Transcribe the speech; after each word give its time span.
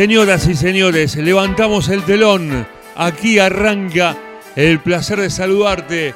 Señoras 0.00 0.48
y 0.48 0.54
señores, 0.54 1.14
levantamos 1.16 1.90
el 1.90 2.02
telón. 2.06 2.66
Aquí 2.96 3.38
arranca 3.38 4.16
el 4.56 4.80
placer 4.80 5.20
de 5.20 5.28
saludarte 5.28 6.14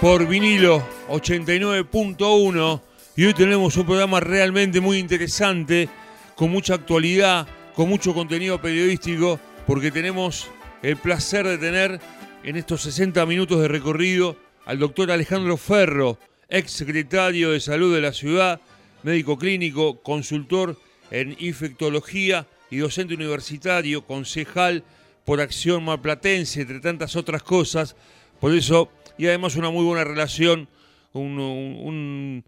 por 0.00 0.28
vinilo 0.28 0.86
89.1 1.08 2.80
y 3.16 3.24
hoy 3.24 3.34
tenemos 3.34 3.76
un 3.76 3.86
programa 3.86 4.20
realmente 4.20 4.80
muy 4.80 4.98
interesante, 4.98 5.88
con 6.36 6.52
mucha 6.52 6.74
actualidad, 6.74 7.48
con 7.74 7.88
mucho 7.88 8.14
contenido 8.14 8.62
periodístico, 8.62 9.40
porque 9.66 9.90
tenemos 9.90 10.48
el 10.80 10.96
placer 10.96 11.44
de 11.44 11.58
tener 11.58 12.00
en 12.44 12.54
estos 12.54 12.82
60 12.82 13.26
minutos 13.26 13.60
de 13.60 13.66
recorrido 13.66 14.36
al 14.64 14.78
doctor 14.78 15.10
Alejandro 15.10 15.56
Ferro, 15.56 16.20
ex 16.48 16.70
secretario 16.70 17.50
de 17.50 17.58
salud 17.58 17.92
de 17.92 18.00
la 18.00 18.12
ciudad, 18.12 18.60
médico 19.02 19.36
clínico, 19.36 20.00
consultor 20.04 20.78
en 21.10 21.34
infectología 21.40 22.46
y 22.70 22.78
docente 22.78 23.14
universitario, 23.14 24.04
concejal 24.04 24.84
por 25.24 25.40
Acción 25.40 25.84
Malplatense, 25.84 26.62
entre 26.62 26.80
tantas 26.80 27.16
otras 27.16 27.42
cosas. 27.42 27.96
Por 28.40 28.52
eso, 28.52 28.90
y 29.16 29.26
además 29.26 29.56
una 29.56 29.70
muy 29.70 29.84
buena 29.84 30.04
relación, 30.04 30.68
un, 31.12 32.44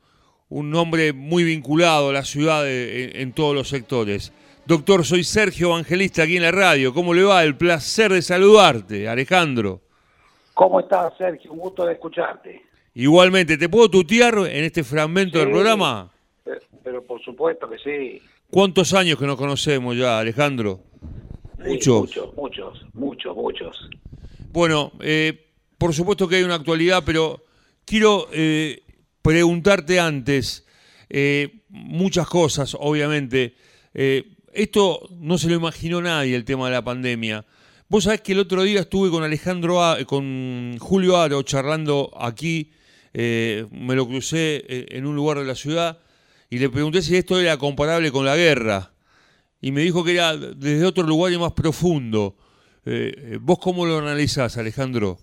un, 0.49 0.75
hombre 0.75 1.13
muy 1.13 1.45
vinculado 1.45 2.11
a 2.11 2.13
la 2.13 2.25
ciudad 2.25 2.65
en, 2.69 3.33
todos 3.33 3.55
los 3.55 3.69
sectores. 3.69 4.33
Doctor, 4.67 5.05
soy 5.05 5.23
Sergio 5.23 5.69
Evangelista 5.69 6.25
aquí 6.25 6.37
en 6.37 6.43
la 6.43 6.51
radio. 6.51 6.93
¿Cómo 6.93 7.15
le 7.15 7.23
va? 7.23 7.45
El 7.45 7.57
placer 7.57 8.13
de 8.13 8.21
saludarte, 8.21 9.09
Alejandro. 9.09 9.81
¿Cómo 10.55 10.81
estás, 10.81 11.13
Sergio? 11.17 11.53
Un 11.53 11.59
gusto 11.59 11.87
de 11.87 11.93
escucharte. 11.93 12.63
Igualmente, 12.95 13.57
¿te 13.59 13.69
puedo 13.69 13.91
tutear 13.91 14.35
en 14.39 14.65
este 14.65 14.83
fragmento 14.83 15.39
del 15.39 15.51
programa? 15.51 16.11
Pero 16.83 17.05
por 17.05 17.23
supuesto 17.23 17.69
que 17.69 17.79
sí. 17.79 18.23
¿Cuántos 18.51 18.93
años 18.95 19.19
que 19.19 19.27
nos 19.27 19.37
conocemos 19.37 19.97
ya, 19.97 20.19
Alejandro? 20.19 20.81
muchos. 21.67 22.01
Muchos, 22.01 22.35
muchos, 22.37 22.87
muchos, 22.95 23.37
muchos. 23.37 23.91
Bueno, 24.51 24.93
eh, 25.01 25.53
por 25.79 25.93
supuesto 25.93 26.29
que 26.29 26.37
hay 26.37 26.43
una 26.43 26.55
actualidad, 26.55 27.03
pero 27.05 27.45
quiero 27.85 28.29
eh, 28.33 28.83
preguntarte 29.23 30.01
antes 30.01 30.67
eh, 31.09 31.63
muchas 31.69 32.27
cosas, 32.29 32.77
obviamente. 32.79 33.55
esto 34.53 35.09
no 35.19 35.39
se 35.39 35.49
lo 35.49 35.55
imaginó 35.55 36.01
nadie, 36.01 36.37
el 36.37 36.45
tema 36.45 36.67
de 36.67 36.73
la 36.73 36.85
pandemia. 36.85 37.45
Vos 37.89 38.05
sabés 38.05 38.21
que 38.21 38.33
el 38.33 38.41
otro 38.41 38.63
día 38.63 38.81
estuve 38.81 39.11
con 39.11 39.23
Alejandro, 39.23 39.81
con 40.07 40.77
Julio 40.79 41.17
Aro 41.17 41.43
charlando 41.43 42.11
aquí, 42.19 42.73
me 43.13 43.95
lo 43.95 44.07
crucé 44.07 44.65
en 44.69 45.07
un 45.07 45.15
lugar 45.17 45.39
de 45.39 45.45
la 45.45 45.55
ciudad 45.55 45.99
y 46.49 46.59
le 46.59 46.69
pregunté 46.69 47.03
si 47.03 47.17
esto 47.17 47.41
era 47.41 47.57
comparable 47.57 48.11
con 48.13 48.25
la 48.25 48.37
guerra. 48.37 48.91
Y 49.61 49.73
me 49.73 49.81
dijo 49.81 50.05
que 50.05 50.13
era 50.15 50.37
desde 50.37 50.85
otro 50.85 51.05
lugar 51.05 51.33
y 51.33 51.39
más 51.39 51.53
profundo. 51.53 52.37
Eh, 52.85 53.15
eh, 53.17 53.39
¿Vos 53.41 53.59
cómo 53.59 53.85
lo 53.85 53.99
analizás, 53.99 54.59
Alejandro? 54.59 55.17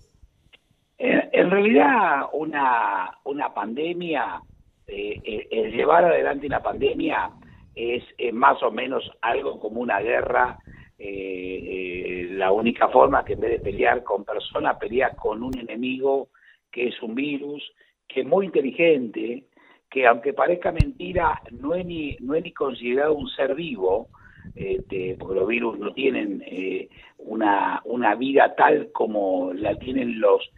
En, 0.98 1.50
realidad, 1.50 2.22
una, 2.32 3.10
una 3.24 3.52
pandemia, 3.52 4.40
eh, 4.86 5.46
el 5.50 5.72
llevar 5.72 6.04
adelante 6.04 6.46
una 6.46 6.62
pandemia 6.62 7.30
es 7.74 8.02
más 8.32 8.62
o 8.62 8.70
menos 8.70 9.10
algo 9.20 9.58
como 9.58 9.80
una 9.80 10.00
guerra. 10.00 10.58
la 10.98 12.52
única 12.52 12.88
forma 12.88 13.24
que 13.24 13.34
en 13.34 13.40
vez 13.40 13.50
de 13.52 13.60
pelear 13.60 14.02
con 14.02 14.24
personas, 14.24 14.76
pelear 14.78 15.16
con 15.16 15.42
un 15.42 15.56
enemigo 15.58 16.28
que 16.70 16.88
es 16.88 17.02
un 17.02 17.14
virus, 17.14 17.62
que 18.08 18.20
es 18.20 18.26
muy 18.26 18.46
inteligente, 18.46 19.44
que 19.94 20.08
aunque 20.08 20.32
parezca 20.32 20.72
mentira, 20.72 21.40
no 21.52 21.72
es 21.72 21.86
ni, 21.86 22.16
no 22.18 22.34
es 22.34 22.42
ni 22.42 22.50
considerado 22.50 23.14
un 23.14 23.28
ser 23.28 23.54
vivo, 23.54 24.08
este, 24.56 25.14
porque 25.16 25.36
los 25.36 25.46
virus 25.46 25.78
no 25.78 25.92
tienen 25.94 26.42
eh, 26.48 26.88
una, 27.18 27.80
una 27.84 28.16
vida 28.16 28.56
tal 28.56 28.90
como 28.90 29.52
la 29.52 29.76
tienen 29.76 30.18
los, 30.18 30.50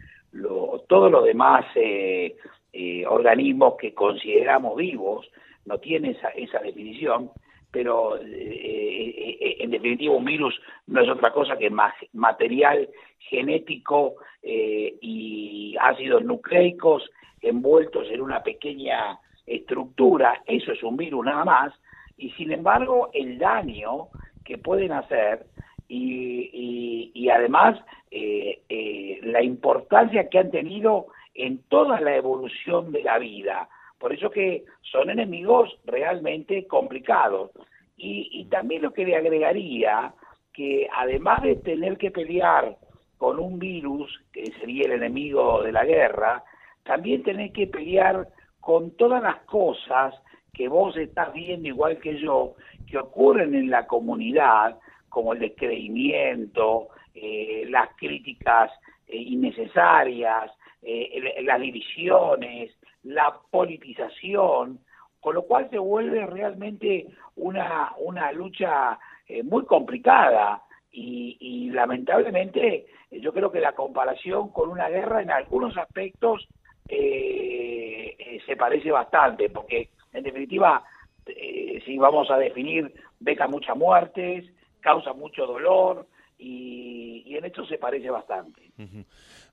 todos 0.87 1.11
los 1.11 1.23
demás 1.23 1.65
eh, 1.75 2.35
eh, 2.73 3.05
organismos 3.05 3.75
que 3.79 3.93
consideramos 3.93 4.75
vivos, 4.75 5.29
no 5.67 5.77
tiene 5.77 6.11
esa, 6.11 6.29
esa 6.29 6.57
definición, 6.57 7.29
pero 7.71 8.17
en 8.19 9.69
definitiva 9.71 10.15
un 10.15 10.25
virus 10.25 10.59
no 10.87 11.01
es 11.01 11.09
otra 11.09 11.31
cosa 11.31 11.57
que 11.57 11.69
material 12.13 12.89
genético 13.19 14.15
y 14.43 15.75
ácidos 15.79 16.23
nucleicos 16.23 17.09
envueltos 17.41 18.07
en 18.09 18.21
una 18.21 18.41
pequeña 18.41 19.19
estructura, 19.45 20.41
eso 20.45 20.71
es 20.71 20.83
un 20.83 20.97
virus 20.97 21.25
nada 21.25 21.45
más, 21.45 21.73
y 22.17 22.31
sin 22.31 22.51
embargo 22.51 23.09
el 23.13 23.37
daño 23.37 24.09
que 24.43 24.57
pueden 24.57 24.91
hacer 24.91 25.45
y, 25.87 27.11
y, 27.13 27.29
además 27.29 27.79
eh, 28.11 28.61
eh, 28.67 29.19
la 29.23 29.41
importancia 29.41 30.29
que 30.29 30.39
han 30.39 30.51
tenido 30.51 31.07
en 31.33 31.59
toda 31.69 32.01
la 32.01 32.15
evolución 32.15 32.91
de 32.91 33.03
la 33.03 33.19
vida. 33.19 33.69
Por 33.99 34.13
eso 34.13 34.29
que 34.29 34.63
son 34.81 35.09
enemigos 35.09 35.77
realmente 35.85 36.67
complicados. 36.67 37.51
Y, 37.99 38.45
también 38.51 38.83
lo 38.83 38.93
que 38.93 39.05
le 39.05 39.15
agregaría, 39.15 40.13
que 40.53 40.87
además 40.95 41.41
de 41.41 41.55
tener 41.55 41.97
que 41.97 42.11
pelear 42.11 42.77
con 43.17 43.39
un 43.39 43.57
virus, 43.57 44.21
que 44.31 44.51
sería 44.59 44.85
el 44.85 44.91
enemigo 44.91 45.63
de 45.63 45.71
la 45.71 45.83
guerra, 45.83 46.43
también 46.83 47.23
tener 47.23 47.51
que 47.51 47.65
pelear 47.65 48.27
con 48.59 48.91
todas 48.91 49.23
las 49.23 49.37
cosas 49.45 50.13
que 50.53 50.67
vos 50.67 50.95
estás 50.95 51.33
viendo 51.33 51.67
igual 51.67 51.99
que 51.99 52.19
yo, 52.19 52.53
que 52.87 52.99
ocurren 52.99 53.55
en 53.55 53.71
la 53.71 53.87
comunidad, 53.87 54.77
como 55.09 55.33
el 55.33 55.39
descreimiento, 55.39 56.89
eh, 57.15 57.65
las 57.69 57.89
críticas 57.95 58.71
eh, 59.07 59.17
innecesarias, 59.17 60.51
eh, 60.83 61.41
las 61.43 61.59
divisiones, 61.59 62.76
la 63.07 63.39
politización, 63.51 64.79
con 65.19 65.35
lo 65.35 65.43
cual 65.43 65.69
se 65.69 65.77
vuelve 65.77 66.25
realmente 66.25 67.07
una, 67.35 67.93
una 67.97 68.31
lucha 68.31 68.97
muy 69.43 69.65
complicada 69.65 70.63
y, 70.91 71.37
y, 71.39 71.69
lamentablemente 71.71 72.85
yo 73.11 73.33
creo 73.33 73.51
que 73.51 73.59
la 73.59 73.73
comparación 73.73 74.49
con 74.49 74.69
una 74.69 74.89
guerra 74.89 75.21
en 75.21 75.31
algunos 75.31 75.77
aspectos 75.77 76.47
eh, 76.89 78.15
eh, 78.17 78.39
se 78.45 78.55
parece 78.55 78.91
bastante, 78.91 79.49
porque 79.49 79.89
en 80.13 80.23
definitiva, 80.23 80.83
eh, 81.25 81.81
si 81.85 81.97
vamos 81.97 82.29
a 82.31 82.37
definir, 82.37 82.93
deja 83.19 83.47
muchas 83.47 83.75
muertes, 83.75 84.45
causa 84.79 85.13
mucho 85.13 85.45
dolor 85.45 86.07
y, 86.37 87.35
en 87.35 87.45
esto 87.45 87.65
se 87.67 87.77
parece 87.77 88.09
bastante. 88.09 88.71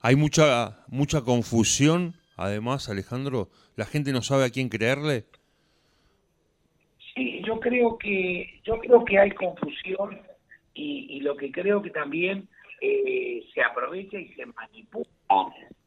Hay 0.00 0.17
mucha, 0.17 0.84
mucha 0.88 1.23
confusión, 1.23 2.14
además, 2.36 2.88
Alejandro, 2.88 3.48
la 3.76 3.84
gente 3.84 4.12
no 4.12 4.22
sabe 4.22 4.44
a 4.44 4.50
quién 4.50 4.69
creerle. 4.69 5.25
Sí, 7.14 7.42
yo 7.46 7.60
creo 7.60 7.96
que 7.98 8.60
yo 8.64 8.78
creo 8.78 9.04
que 9.04 9.19
hay 9.19 9.31
confusión 9.32 10.20
y, 10.75 11.20
lo 11.20 11.36
que 11.36 11.50
creo 11.52 11.81
que 11.81 11.90
también 11.90 12.48
se 12.81 13.62
aprovecha 13.62 14.19
y 14.19 14.28
se 14.34 14.44
manipula 14.44 15.06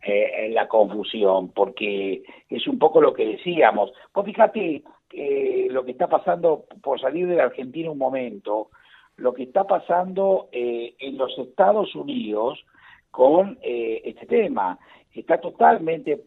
eh, 0.01 0.45
en 0.45 0.53
la 0.53 0.67
confusión, 0.67 1.51
porque 1.51 2.23
es 2.49 2.67
un 2.67 2.79
poco 2.79 3.01
lo 3.01 3.13
que 3.13 3.25
decíamos. 3.25 3.91
Pues 4.13 4.25
fíjate 4.25 4.83
eh, 5.11 5.67
lo 5.69 5.85
que 5.85 5.91
está 5.91 6.07
pasando, 6.07 6.65
por 6.81 6.99
salir 6.99 7.27
de 7.27 7.35
la 7.35 7.43
Argentina 7.43 7.91
un 7.91 7.97
momento, 7.97 8.69
lo 9.15 9.33
que 9.33 9.43
está 9.43 9.65
pasando 9.65 10.49
eh, 10.51 10.95
en 10.99 11.17
los 11.17 11.37
Estados 11.39 11.95
Unidos 11.95 12.63
con 13.11 13.57
eh, 13.61 14.01
este 14.05 14.25
tema. 14.25 14.77
Está 15.13 15.39
totalmente 15.39 16.21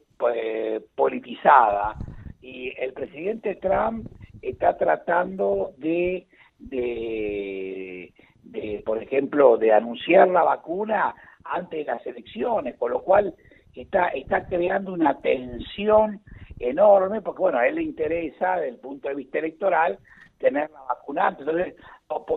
politizada 0.95 1.97
y 2.41 2.73
el 2.79 2.93
presidente 2.93 3.57
Trump 3.57 4.07
está 4.43 4.77
tratando 4.77 5.73
de, 5.77 6.27
de, 6.59 8.13
de, 8.43 8.83
por 8.85 9.03
ejemplo, 9.03 9.57
de 9.57 9.73
anunciar 9.73 10.29
la 10.29 10.43
vacuna 10.43 11.15
antes 11.45 11.87
de 11.87 11.93
las 11.93 12.07
elecciones, 12.07 12.77
con 12.77 12.93
lo 12.93 13.03
cual 13.03 13.35
está, 13.75 14.09
está 14.09 14.47
creando 14.47 14.93
una 14.93 15.21
tensión 15.21 16.21
enorme, 16.59 17.23
porque 17.23 17.41
bueno, 17.41 17.59
a 17.59 17.67
él 17.67 17.77
le 17.77 17.83
interesa, 17.83 18.57
desde 18.57 18.69
el 18.69 18.77
punto 18.79 19.09
de 19.09 19.15
vista 19.15 19.39
electoral, 19.39 19.99
tener 20.39 20.71
la 20.71 20.81
vacunante. 20.83 21.43
Entonces, 21.43 21.75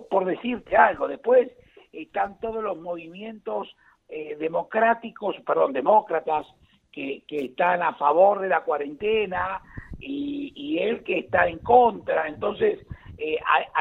por, 0.09 0.25
decirte 0.25 0.75
algo, 0.75 1.07
después 1.07 1.51
están 1.91 2.39
todos 2.39 2.63
los 2.63 2.77
movimientos 2.77 3.75
eh, 4.09 4.35
democráticos, 4.37 5.35
perdón, 5.45 5.73
demócratas, 5.73 6.45
que, 6.93 7.23
que 7.27 7.45
están 7.45 7.81
a 7.81 7.95
favor 7.95 8.39
de 8.39 8.49
la 8.49 8.61
cuarentena 8.61 9.61
y, 9.99 10.53
y 10.55 10.79
él 10.79 11.03
que 11.03 11.19
está 11.19 11.47
en 11.47 11.59
contra. 11.59 12.27
Entonces, 12.27 12.79
eh, 13.17 13.37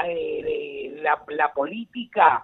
eh, 0.06 1.00
la, 1.02 1.22
la, 1.28 1.52
política 1.52 2.42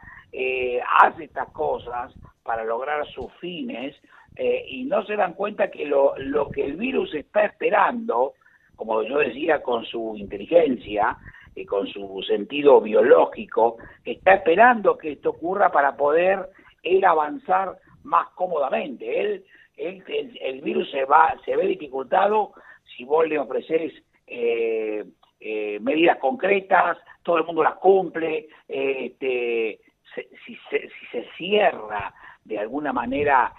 hace 1.01 1.25
estas 1.25 1.49
cosas 1.51 2.13
para 2.43 2.65
lograr 2.65 3.07
sus 3.09 3.33
fines 3.41 3.97
eh, 4.39 4.65
y 4.69 4.85
no 4.85 5.05
se 5.05 5.17
dan 5.17 5.35
cuenta 5.35 5.69
que 5.69 5.85
lo, 5.85 6.17
lo 6.17 6.49
que 6.49 6.65
el 6.65 6.77
virus 6.77 7.13
está 7.13 7.45
esperando, 7.45 8.35
como 8.77 9.03
yo 9.03 9.19
decía 9.19 9.61
con 9.63 9.85
su 9.85 10.15
inteligencia, 10.17 11.17
eh, 11.57 11.67
con 11.67 11.89
su 11.89 12.23
sentido 12.25 12.81
biológico, 12.81 13.79
está 14.05 14.35
esperando 14.35 14.97
que 14.97 15.13
esto 15.13 15.31
ocurra 15.31 15.73
para 15.73 15.97
poder 15.97 16.51
él 16.85 17.05
avanzar 17.05 17.79
más 18.05 18.29
cómodamente. 18.37 19.21
Él, 19.21 19.45
el, 19.79 20.61
virus 20.61 20.91
se 20.91 21.05
va, 21.05 21.35
se 21.45 21.57
ve 21.57 21.67
dificultado 21.67 22.53
si 22.97 23.05
vos 23.05 23.27
le 23.29 23.39
ofreces 23.39 23.93
eh, 24.27 25.05
eh, 25.41 25.79
medidas 25.81 26.19
concretas, 26.19 26.99
todo 27.23 27.39
el 27.39 27.45
mundo 27.45 27.63
las 27.63 27.77
cumple, 27.77 28.49
este, 28.67 29.81
si, 30.15 30.59
se, 30.71 30.89
si 30.89 31.07
se 31.13 31.29
cierra 31.37 32.13
de 32.45 32.59
alguna 32.59 32.93
manera, 32.93 33.53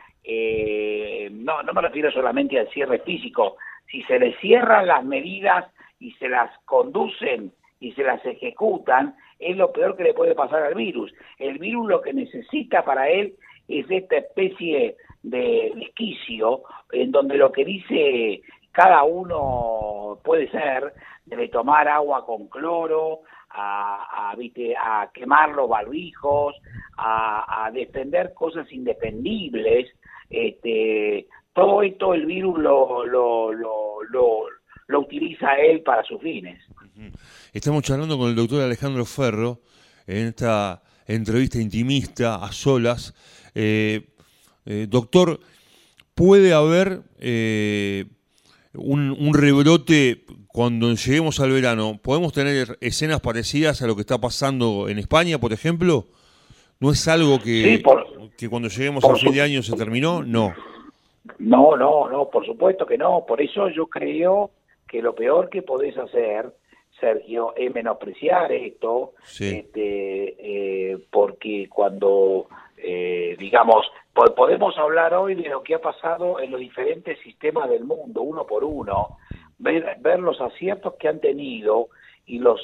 no, 1.31 1.63
no 1.63 1.73
me 1.73 1.81
refiero 1.81 2.11
solamente 2.11 2.59
al 2.59 2.69
cierre 2.69 2.99
físico, 2.99 3.57
si 3.89 4.03
se 4.03 4.19
le 4.19 4.35
cierran 4.37 4.87
las 4.87 5.03
medidas 5.03 5.65
y 5.99 6.11
se 6.13 6.29
las 6.29 6.51
conducen 6.65 7.51
y 7.79 7.93
se 7.93 8.03
las 8.03 8.23
ejecutan, 8.25 9.15
es 9.39 9.55
lo 9.55 9.71
peor 9.71 9.95
que 9.95 10.03
le 10.03 10.13
puede 10.13 10.35
pasar 10.35 10.63
al 10.63 10.75
virus. 10.75 11.13
El 11.37 11.59
virus 11.59 11.87
lo 11.87 12.01
que 12.01 12.13
necesita 12.13 12.83
para 12.83 13.09
él 13.09 13.35
es 13.67 13.85
esta 13.89 14.17
especie 14.17 14.95
de 15.21 15.67
esquicio 15.81 16.63
en 16.91 17.11
donde 17.11 17.37
lo 17.37 17.51
que 17.51 17.65
dice 17.65 18.41
cada 18.71 19.03
uno 19.03 20.19
puede 20.23 20.49
ser, 20.51 20.93
debe 21.25 21.49
tomar 21.49 21.87
agua 21.87 22.25
con 22.25 22.47
cloro, 22.47 23.21
a, 23.49 24.31
a, 24.31 25.09
quemar 25.13 25.49
los 25.49 25.67
barbijos, 25.67 26.55
a, 26.97 27.65
a 27.65 27.71
defender 27.71 28.33
cosas 28.33 28.71
indefendibles, 28.71 29.89
este, 30.29 31.27
todo 31.53 31.81
esto 31.81 32.13
el 32.13 32.25
virus 32.25 32.59
lo, 32.59 33.05
lo, 33.05 33.51
lo, 33.51 34.03
lo, 34.03 34.43
lo 34.87 34.99
utiliza 34.99 35.55
él 35.55 35.81
para 35.81 36.03
sus 36.03 36.21
fines. 36.21 36.61
Estamos 37.53 37.83
charlando 37.83 38.17
con 38.17 38.29
el 38.29 38.35
doctor 38.35 38.61
Alejandro 38.61 39.05
Ferro 39.05 39.59
en 40.05 40.27
esta 40.27 40.81
entrevista 41.07 41.59
intimista 41.59 42.35
a 42.35 42.51
solas. 42.51 43.13
Eh, 43.55 44.07
eh, 44.69 44.85
doctor, 44.87 45.39
¿puede 46.15 46.53
haber 46.53 47.01
eh, 47.19 48.05
un, 48.73 49.11
un, 49.11 49.33
rebrote 49.33 50.23
cuando 50.47 50.93
lleguemos 50.93 51.39
al 51.39 51.51
verano? 51.51 51.99
¿Podemos 52.01 52.33
tener 52.33 52.77
escenas 52.79 53.19
parecidas 53.19 53.81
a 53.81 53.87
lo 53.87 53.95
que 53.95 54.01
está 54.01 54.19
pasando 54.19 54.87
en 54.87 54.99
España, 54.99 55.39
por 55.39 55.53
ejemplo? 55.53 56.05
¿No 56.79 56.91
es 56.91 57.07
algo 57.07 57.39
que, 57.39 57.83
que 58.37 58.47
cuando 58.47 58.69
lleguemos 58.69 59.03
al 59.03 59.17
fin 59.17 59.33
de 59.33 59.41
año 59.41 59.63
se 59.63 59.75
terminó? 59.75 60.23
No. 60.23 60.53
No, 61.39 61.75
no, 61.75 62.07
no, 62.09 62.29
por 62.29 62.45
supuesto 62.45 62.85
que 62.85 62.97
no. 62.97 63.25
Por 63.27 63.41
eso 63.41 63.69
yo 63.69 63.87
creo 63.87 64.51
que 64.87 65.01
lo 65.01 65.15
peor 65.15 65.49
que 65.49 65.61
podés 65.61 65.97
hacer, 65.97 66.53
Sergio, 66.99 67.55
es 67.55 67.73
menospreciar 67.73 68.51
esto, 68.51 69.13
este, 69.39 70.35
eh, 70.91 70.97
porque 71.11 71.67
cuando, 71.69 72.47
eh, 72.77 73.35
digamos, 73.39 73.85
podemos 74.35 74.77
hablar 74.77 75.13
hoy 75.13 75.35
de 75.35 75.49
lo 75.49 75.63
que 75.63 75.75
ha 75.75 75.81
pasado 75.81 76.39
en 76.39 76.51
los 76.51 76.59
diferentes 76.59 77.19
sistemas 77.19 77.69
del 77.69 77.83
mundo, 77.83 78.21
uno 78.21 78.45
por 78.45 78.63
uno, 78.63 79.17
ver, 79.57 79.97
ver 79.99 80.19
los 80.19 80.39
aciertos 80.41 80.95
que 80.95 81.07
han 81.07 81.19
tenido 81.19 81.89
y 82.25 82.39
los 82.39 82.59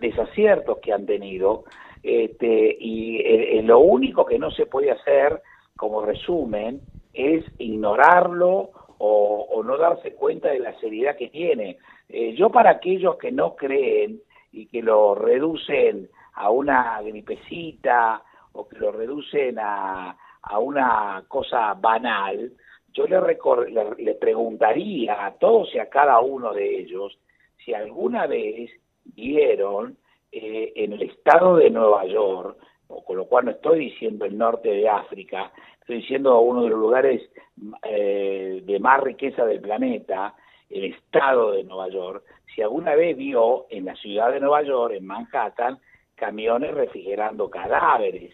desaciertos 0.00 0.78
que 0.78 0.92
han 0.92 1.06
tenido, 1.06 1.64
este, 2.02 2.76
y 2.78 3.18
eh, 3.18 3.62
lo 3.62 3.80
único 3.80 4.24
que 4.24 4.38
no 4.38 4.50
se 4.50 4.66
puede 4.66 4.90
hacer, 4.90 5.42
como 5.76 6.04
resumen, 6.04 6.80
es 7.12 7.44
ignorarlo 7.58 8.70
o, 8.98 9.62
no 9.64 9.76
darse 9.76 10.14
cuenta 10.14 10.48
de 10.48 10.58
la 10.58 10.78
seriedad 10.80 11.16
que 11.16 11.28
tiene. 11.28 11.78
Eh, 12.08 12.34
yo 12.34 12.50
para 12.50 12.70
aquellos 12.70 13.16
que 13.16 13.30
no 13.30 13.54
creen 13.54 14.20
y 14.52 14.66
que 14.66 14.82
lo 14.82 15.14
reducen 15.14 16.08
a 16.34 16.50
una 16.50 17.00
gripecita 17.02 18.22
o 18.52 18.66
que 18.68 18.78
lo 18.78 18.90
reducen 18.90 19.58
a, 19.58 20.16
a 20.42 20.58
una 20.58 21.24
cosa 21.28 21.74
banal, 21.74 22.52
yo 22.92 23.06
le, 23.06 23.20
le, 23.98 24.14
preguntaría 24.14 25.26
a 25.26 25.32
todos 25.34 25.74
y 25.74 25.78
a 25.78 25.88
cada 25.88 26.20
uno 26.20 26.52
de 26.52 26.80
ellos 26.80 27.18
si 27.64 27.74
alguna 27.74 28.26
vez 28.26 28.70
vieron 29.04 29.96
eh, 30.32 30.72
en 30.76 30.92
el 30.94 31.02
estado 31.02 31.56
de 31.56 31.70
Nueva 31.70 32.06
York, 32.06 32.56
o 32.88 33.04
con 33.04 33.16
lo 33.16 33.26
cual 33.26 33.44
no 33.44 33.50
estoy 33.52 33.90
diciendo 33.90 34.24
el 34.24 34.36
norte 34.36 34.70
de 34.70 34.88
África, 34.88 35.52
estoy 35.80 35.96
diciendo 35.96 36.40
uno 36.40 36.64
de 36.64 36.70
los 36.70 36.78
lugares 36.78 37.22
eh, 37.82 38.62
de 38.64 38.78
más 38.80 39.00
riqueza 39.02 39.44
del 39.44 39.60
planeta, 39.60 40.34
el 40.68 40.84
estado 40.84 41.52
de 41.52 41.64
Nueva 41.64 41.88
York, 41.88 42.24
si 42.54 42.62
alguna 42.62 42.94
vez 42.94 43.16
vio 43.16 43.66
en 43.70 43.84
la 43.84 43.94
ciudad 43.96 44.32
de 44.32 44.40
Nueva 44.40 44.62
York, 44.62 44.94
en 44.94 45.06
Manhattan, 45.06 45.78
camiones 46.14 46.74
refrigerando 46.74 47.48
cadáveres. 47.48 48.32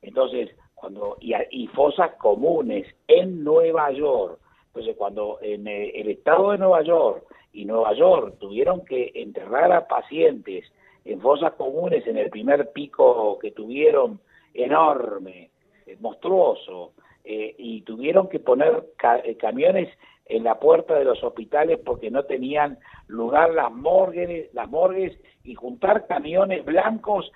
Entonces, 0.00 0.50
cuando 0.82 1.16
y, 1.20 1.32
y 1.52 1.68
fosas 1.68 2.16
comunes 2.16 2.84
en 3.06 3.44
Nueva 3.44 3.92
York. 3.92 4.40
Entonces, 4.66 4.96
cuando 4.96 5.38
en 5.40 5.68
el 5.68 6.10
estado 6.10 6.50
de 6.50 6.58
Nueva 6.58 6.82
York 6.82 7.24
y 7.52 7.64
Nueva 7.64 7.94
York 7.94 8.34
tuvieron 8.40 8.84
que 8.84 9.12
enterrar 9.14 9.70
a 9.70 9.86
pacientes 9.86 10.64
en 11.04 11.20
fosas 11.20 11.52
comunes 11.52 12.04
en 12.08 12.16
el 12.16 12.30
primer 12.30 12.72
pico 12.72 13.38
que 13.38 13.52
tuvieron 13.52 14.18
enorme, 14.54 15.50
eh, 15.86 15.96
monstruoso, 16.00 16.94
eh, 17.24 17.54
y 17.56 17.82
tuvieron 17.82 18.28
que 18.28 18.40
poner 18.40 18.82
eh, 19.22 19.36
camiones 19.36 19.88
en 20.26 20.42
la 20.42 20.58
puerta 20.58 20.98
de 20.98 21.04
los 21.04 21.22
hospitales 21.22 21.78
porque 21.84 22.10
no 22.10 22.24
tenían 22.24 22.78
lugar 23.06 23.54
las 23.54 23.70
morgues, 23.70 24.52
las 24.52 24.68
morgues 24.68 25.16
y 25.44 25.54
juntar 25.54 26.08
camiones 26.08 26.64
blancos 26.64 27.30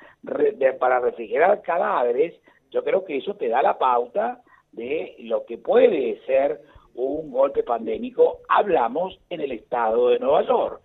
para 0.81 0.99
refrigerar 0.99 1.63
cadáveres, 1.63 2.35
yo 2.71 2.83
creo 2.85 3.05
que 3.05 3.17
eso 3.17 3.35
te 3.35 3.49
da 3.49 3.63
la 3.63 3.79
pauta 3.79 4.43
de 4.73 5.17
lo 5.21 5.45
que 5.47 5.59
puede 5.59 6.21
ser 6.27 6.61
un 6.95 7.31
golpe 7.31 7.63
pandémico. 7.63 8.41
Hablamos 8.49 9.19
en 9.31 9.41
el 9.41 9.53
estado 9.53 10.11
de 10.11 10.19
Nueva 10.19 10.43
York. 10.43 10.81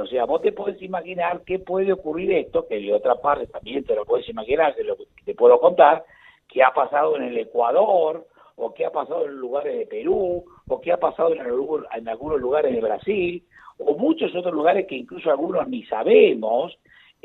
O 0.00 0.06
sea, 0.06 0.24
vos 0.24 0.42
te 0.42 0.52
puedes 0.52 0.80
imaginar 0.82 1.42
qué 1.46 1.60
puede 1.60 1.92
ocurrir 1.92 2.32
esto, 2.32 2.66
que 2.66 2.80
de 2.80 2.92
otra 2.92 3.14
parte 3.16 3.46
también 3.46 3.84
te 3.84 3.94
lo 3.94 4.04
puedes 4.04 4.28
imaginar, 4.28 4.74
que 4.74 4.82
lo 4.82 4.96
te 5.24 5.34
puedo 5.34 5.60
contar, 5.60 6.04
qué 6.48 6.62
ha 6.62 6.72
pasado 6.72 7.16
en 7.16 7.22
el 7.22 7.38
Ecuador, 7.38 8.26
o 8.56 8.74
qué 8.74 8.84
ha 8.84 8.90
pasado 8.90 9.26
en 9.26 9.36
lugares 9.36 9.78
de 9.78 9.86
Perú, 9.86 10.44
o 10.66 10.80
qué 10.80 10.92
ha 10.92 10.98
pasado 10.98 11.32
en 11.32 11.40
algunos 12.08 12.40
lugares 12.40 12.74
de 12.74 12.80
Brasil, 12.80 13.44
o 13.78 13.96
muchos 13.96 14.34
otros 14.34 14.54
lugares 14.54 14.86
que 14.86 14.96
incluso 14.96 15.30
algunos 15.30 15.68
ni 15.68 15.84
sabemos, 15.84 16.76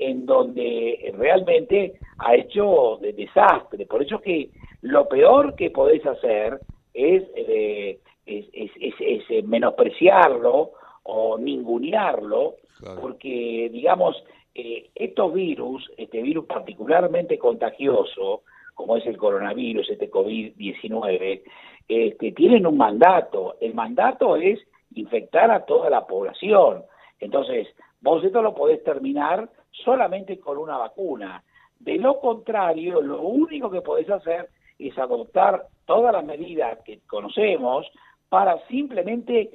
en 0.01 0.25
donde 0.25 1.13
realmente 1.15 1.93
ha 2.17 2.33
hecho 2.33 2.97
de 2.99 3.13
desastre. 3.13 3.85
Por 3.85 4.01
eso 4.01 4.19
que 4.19 4.49
lo 4.81 5.07
peor 5.07 5.55
que 5.55 5.69
podés 5.69 6.03
hacer 6.07 6.59
es, 6.91 7.23
eh, 7.35 7.99
es, 8.25 8.45
es, 8.51 8.95
es, 9.29 9.45
menospreciarlo 9.45 10.71
o 11.03 11.37
ningunearlo, 11.37 12.55
porque 12.99 13.69
digamos, 13.71 14.23
eh, 14.55 14.89
estos 14.95 15.31
virus, 15.35 15.87
este 15.97 16.23
virus 16.23 16.45
particularmente 16.45 17.37
contagioso, 17.37 18.41
como 18.73 18.97
es 18.97 19.05
el 19.05 19.17
coronavirus, 19.17 19.87
este 19.91 20.09
COVID-19, 20.09 21.43
este, 21.87 22.31
tienen 22.31 22.65
un 22.65 22.77
mandato. 22.77 23.57
El 23.61 23.75
mandato 23.75 24.35
es 24.35 24.59
infectar 24.95 25.51
a 25.51 25.63
toda 25.65 25.91
la 25.91 26.07
población. 26.07 26.85
Entonces, 27.19 27.67
vos 28.01 28.23
esto 28.23 28.41
lo 28.41 28.55
podés 28.55 28.83
terminar 28.83 29.47
solamente 29.71 30.39
con 30.39 30.57
una 30.57 30.77
vacuna. 30.77 31.43
De 31.79 31.97
lo 31.97 32.19
contrario, 32.19 33.01
lo 33.01 33.21
único 33.21 33.69
que 33.69 33.81
podés 33.81 34.09
hacer 34.09 34.49
es 34.77 34.97
adoptar 34.97 35.67
todas 35.85 36.13
las 36.13 36.25
medidas 36.25 36.79
que 36.85 36.99
conocemos 37.07 37.87
para 38.29 38.57
simplemente 38.67 39.51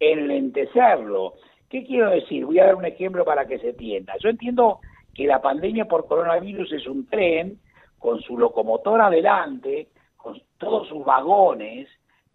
enlentecerlo. 0.00 1.34
¿Qué 1.68 1.84
quiero 1.84 2.10
decir? 2.10 2.44
Voy 2.44 2.58
a 2.58 2.66
dar 2.66 2.74
un 2.74 2.86
ejemplo 2.86 3.24
para 3.24 3.46
que 3.46 3.58
se 3.58 3.70
entienda. 3.70 4.14
Yo 4.18 4.30
entiendo 4.30 4.80
que 5.14 5.26
la 5.26 5.40
pandemia 5.40 5.86
por 5.86 6.06
coronavirus 6.06 6.72
es 6.72 6.86
un 6.86 7.06
tren 7.06 7.60
con 7.98 8.20
su 8.20 8.38
locomotora 8.38 9.06
adelante, 9.06 9.88
con 10.16 10.40
todos 10.56 10.88
sus 10.88 11.04
vagones, 11.04 11.88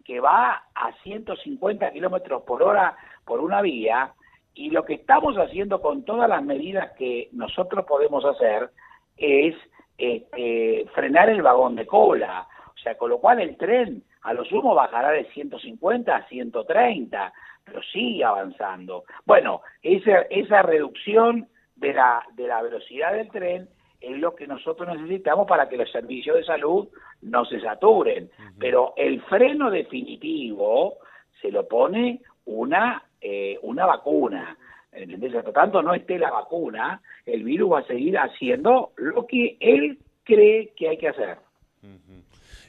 que 0.04 0.20
va 0.20 0.64
a 0.74 0.92
150 1.02 1.90
kilómetros 1.92 2.42
por 2.42 2.62
hora 2.62 2.96
por 3.24 3.40
una 3.40 3.62
vía, 3.62 4.12
y 4.54 4.70
lo 4.70 4.84
que 4.84 4.94
estamos 4.94 5.36
haciendo 5.36 5.80
con 5.80 6.04
todas 6.04 6.28
las 6.28 6.42
medidas 6.42 6.92
que 6.92 7.28
nosotros 7.32 7.84
podemos 7.86 8.24
hacer 8.24 8.70
es 9.16 9.54
este, 9.98 10.86
frenar 10.94 11.28
el 11.28 11.42
vagón 11.42 11.76
de 11.76 11.86
cola. 11.86 12.46
O 12.74 12.78
sea, 12.78 12.96
con 12.96 13.10
lo 13.10 13.18
cual 13.18 13.40
el 13.40 13.56
tren 13.56 14.02
a 14.22 14.32
lo 14.32 14.44
sumo 14.44 14.74
bajará 14.74 15.10
de 15.10 15.24
150 15.26 16.14
a 16.14 16.26
130, 16.28 17.32
pero 17.64 17.82
sigue 17.82 18.24
avanzando. 18.24 19.04
Bueno, 19.24 19.62
esa, 19.82 20.22
esa 20.30 20.62
reducción 20.62 21.48
de 21.76 21.92
la, 21.92 22.22
de 22.34 22.46
la 22.46 22.62
velocidad 22.62 23.12
del 23.12 23.30
tren 23.30 23.68
es 24.00 24.18
lo 24.18 24.34
que 24.34 24.46
nosotros 24.46 24.88
necesitamos 24.96 25.46
para 25.46 25.68
que 25.68 25.76
los 25.76 25.90
servicios 25.90 26.36
de 26.36 26.44
salud 26.44 26.88
no 27.22 27.44
se 27.44 27.60
saturen. 27.60 28.30
Pero 28.58 28.92
el 28.96 29.20
freno 29.22 29.70
definitivo 29.70 30.98
se 31.40 31.50
lo 31.50 31.66
pone 31.66 32.20
una, 32.44 33.03
eh, 33.24 33.58
una 33.62 33.86
vacuna. 33.86 34.56
¿Entendés? 34.92 35.34
Hasta 35.34 35.52
tanto 35.52 35.82
no 35.82 35.92
esté 35.92 36.18
la 36.18 36.30
vacuna, 36.30 37.02
el 37.26 37.42
virus 37.42 37.72
va 37.72 37.78
a 37.80 37.86
seguir 37.86 38.16
haciendo 38.16 38.92
lo 38.96 39.26
que 39.26 39.56
él 39.58 39.98
cree 40.22 40.72
que 40.76 40.90
hay 40.90 40.98
que 40.98 41.08
hacer. 41.08 41.38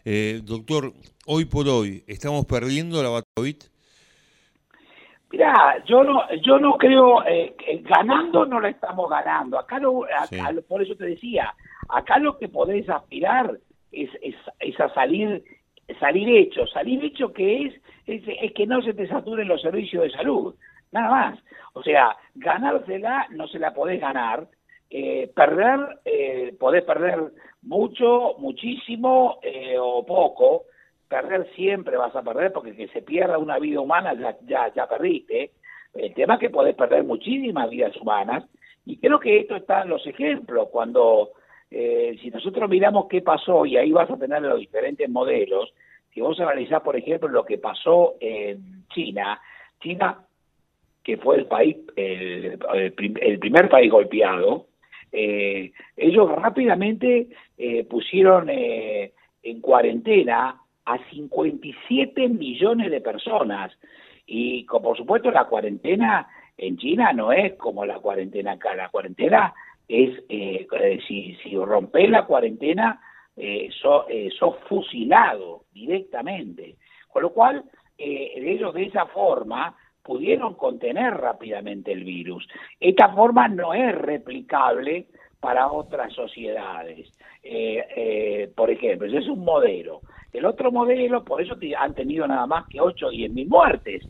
Eh, 0.06 0.42
doctor, 0.44 0.92
hoy 1.28 1.46
por 1.46 1.68
hoy, 1.68 2.04
¿estamos 2.08 2.46
perdiendo 2.46 3.04
la 3.04 3.22
COVID? 3.36 3.56
Mira, 5.32 5.84
yo 5.86 6.04
no, 6.04 6.24
yo 6.42 6.58
no 6.58 6.78
creo, 6.78 7.24
eh, 7.28 7.56
ganando 7.84 8.46
no 8.46 8.60
la 8.60 8.70
estamos 8.70 9.10
ganando. 9.10 9.60
Acá, 9.60 9.80
por 10.68 10.82
eso 10.82 10.96
te 10.96 11.06
decía, 11.06 11.54
acá 11.90 12.18
lo 12.18 12.38
que 12.38 12.48
podés 12.48 12.90
aspirar 12.90 13.60
es, 13.92 14.10
es, 14.22 14.80
a 14.80 14.94
salir 14.94 15.44
salir 16.00 16.30
hecho. 16.30 16.66
Salir 16.68 17.04
hecho 17.04 17.34
que 17.34 17.68
es, 17.68 17.74
es, 18.08 18.54
que 18.54 18.68
no 18.68 18.82
se 18.82 18.94
te 18.94 19.08
saturen 19.08 19.48
los 19.48 19.62
servicios 19.62 20.04
de 20.04 20.12
salud. 20.12 20.56
Nada 20.92 21.10
más. 21.10 21.40
O 21.74 21.84
sea, 21.84 22.16
ganársela 22.36 23.28
no 23.32 23.48
se 23.48 23.60
la 23.60 23.74
podés 23.74 24.00
ganar. 24.00 24.48
Eh, 24.90 25.32
perder, 25.36 26.00
eh, 26.06 26.56
podés 26.60 26.84
perder 26.84 27.20
mucho, 27.64 28.36
muchísimo 28.38 29.40
eh, 29.42 29.76
o 29.80 30.06
poco. 30.06 30.64
Perder 31.08 31.50
siempre 31.56 31.98
vas 31.98 32.16
a 32.16 32.24
perder 32.24 32.52
porque 32.52 32.76
que 32.76 32.88
se 32.88 33.02
pierda 33.02 33.38
una 33.38 33.60
vida 33.60 33.80
humana 33.80 34.14
ya, 34.14 34.38
ya, 34.46 34.74
ya 34.74 34.88
perdiste. 34.88 35.52
El 35.94 36.14
tema 36.14 36.36
es 36.36 36.40
que 36.40 36.50
podés 36.50 36.76
perder 36.76 37.04
muchísimas 37.04 37.70
vidas 37.70 37.96
humanas. 37.98 38.44
Y 38.86 38.98
creo 38.98 39.20
que 39.20 39.40
esto 39.40 39.56
está 39.56 39.82
en 39.82 39.90
los 39.90 40.06
ejemplos. 40.06 40.70
Cuando 40.72 41.32
eh, 41.78 42.18
si 42.22 42.30
nosotros 42.30 42.70
miramos 42.70 43.08
qué 43.10 43.22
pasó, 43.22 43.66
y 43.66 43.76
ahí 43.76 43.92
vas 43.92 44.10
a 44.10 44.16
tener 44.16 44.42
los 44.42 44.60
diferentes 44.60 45.10
modelos, 45.10 45.74
si 46.14 46.22
vos 46.22 46.40
analizás, 46.40 46.82
por 46.82 46.96
ejemplo, 46.96 47.28
lo 47.28 47.44
que 47.44 47.58
pasó 47.58 48.16
en 48.22 48.86
China, 48.94 49.42
China, 49.82 50.22
que 51.04 51.18
fue 51.18 51.36
el 51.36 51.48
país, 51.48 51.76
el, 51.98 52.94
primer 52.94 53.68
país 53.68 53.92
golpeado, 53.92 54.68
eh, 55.12 55.74
ellos 55.98 56.32
rápidamente 56.32 57.28
eh, 57.58 57.84
pusieron 57.84 58.50
en 58.50 59.60
cuarentena 59.60 60.62
a 60.86 60.98
57 61.10 62.30
millones 62.30 62.90
de 62.90 63.02
personas. 63.02 63.78
Y 64.26 64.64
por 64.64 64.96
supuesto 64.96 65.30
la 65.30 65.44
cuarentena 65.44 66.26
en 66.58 66.78
China 66.78 67.12
no 67.12 67.34
es 67.34 67.56
como 67.56 67.86
la 67.86 68.00
cuarentena 68.00 68.54
acá, 68.54 68.76
la 68.76 68.88
cuarentena 68.88 69.54
es 69.88 70.24
eh, 70.30 70.68
eh, 70.72 71.00
si, 71.08 71.36
si 71.44 71.56
rompes 71.58 72.10
la 72.10 72.26
cuarentena, 72.26 73.00
eh, 73.38 73.70
sos, 73.82 74.06
eh, 74.10 74.30
fusilado 74.70 75.66
directamente. 75.74 76.78
Con 77.10 77.24
lo 77.24 77.34
cual, 77.34 77.66
eh, 77.98 78.32
ellos 78.36 78.74
de 78.74 78.84
esa 78.84 79.08
forma 79.08 79.76
pudieron 80.02 80.54
contener 80.54 81.14
rápidamente 81.16 81.92
el 81.92 82.04
virus. 82.06 82.48
Esta 82.80 83.10
forma 83.14 83.48
no 83.50 83.74
es 83.74 83.94
replicable 83.94 85.08
para 85.40 85.72
otras 85.72 86.14
sociedades. 86.14 87.12
por 88.56 88.70
ejemplo, 88.70 89.08
ese 89.08 89.18
es 89.18 89.28
un 89.28 89.44
modelo. 89.44 90.04
El 90.32 90.46
otro 90.46 90.72
modelo, 90.72 91.24
por 91.24 91.42
eso 91.42 91.56
han 91.78 91.94
tenido 91.94 92.28
nada 92.28 92.48
más 92.48 92.68
que 92.68 92.80
8 92.82 93.08
o 93.08 93.10
10 93.10 93.32
mil 93.32 93.48
muertes. 93.48 94.08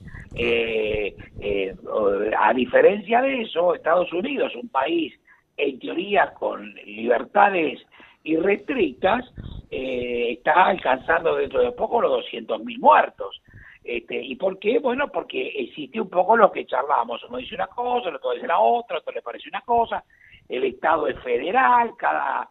a 2.38 2.54
diferencia 2.54 3.22
de 3.22 3.42
eso, 3.42 3.74
Estados 3.74 4.12
Unidos, 4.14 4.54
un 4.56 4.70
país 4.70 5.14
en 5.58 5.80
teoría 5.80 6.34
con 6.34 6.74
libertades 6.86 7.80
irrestrictas, 8.24 9.24
eh, 9.70 10.34
está 10.34 10.66
alcanzando 10.66 11.36
dentro 11.36 11.62
de 11.62 11.72
poco 11.72 12.02
los 12.02 12.26
200.000 12.26 12.80
muertos. 12.80 13.42
Este, 13.84 14.20
¿Y 14.20 14.36
por 14.36 14.58
qué? 14.58 14.80
Bueno, 14.80 15.12
porque 15.12 15.48
existe 15.48 16.02
un 16.02 16.10
poco 16.10 16.36
lo 16.36 16.52
que 16.52 16.66
charlamos. 16.66 17.24
Uno 17.24 17.38
dice 17.38 17.56
una 17.56 17.68
cosa, 17.68 18.10
otro 18.10 18.32
dice 18.32 18.48
la 18.48 18.60
otra, 18.60 18.98
otro 18.98 19.14
le 19.14 19.22
parece 19.22 19.48
una 19.50 19.62
cosa. 19.62 20.04
El 20.50 20.64
Estado 20.64 21.08
es 21.08 21.20
federal, 21.20 21.94
cada, 21.96 22.50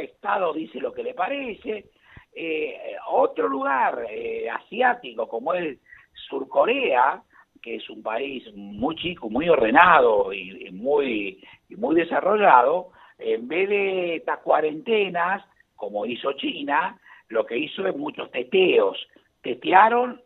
Estado 0.00 0.52
dice 0.54 0.80
lo 0.80 0.92
que 0.92 1.02
le 1.02 1.14
parece. 1.14 1.86
Eh, 2.34 2.96
otro 3.10 3.48
lugar 3.48 4.06
eh, 4.08 4.48
asiático 4.48 5.28
como 5.28 5.52
es 5.52 5.78
Surcorea, 6.28 7.22
que 7.62 7.76
es 7.76 7.88
un 7.88 8.02
país 8.02 8.44
muy 8.54 8.96
chico, 8.96 9.30
muy 9.30 9.48
ordenado 9.48 10.32
y, 10.32 10.70
muy, 10.72 11.42
muy 11.76 11.94
desarrollado, 11.94 12.90
en 13.18 13.46
vez 13.46 13.68
de 13.68 14.16
estas 14.16 14.40
cuarentenas, 14.40 15.44
como 15.76 16.04
hizo 16.04 16.32
China, 16.32 16.98
lo 17.28 17.46
que 17.46 17.56
hizo 17.56 17.86
es 17.86 17.96
muchos 17.96 18.30
testeos. 18.30 18.98
Testearon 19.40 20.20